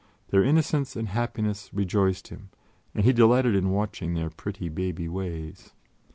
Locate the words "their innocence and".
0.31-1.09